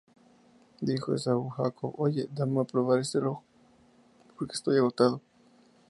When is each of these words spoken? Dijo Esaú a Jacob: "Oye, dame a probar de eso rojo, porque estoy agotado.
Dijo 0.79 1.13
Esaú 1.13 1.45
a 1.53 1.57
Jacob: 1.57 1.93
"Oye, 1.95 2.27
dame 2.33 2.59
a 2.59 2.63
probar 2.63 2.95
de 2.95 3.01
eso 3.03 3.19
rojo, 3.19 3.43
porque 4.35 4.55
estoy 4.55 4.79
agotado. 4.79 5.21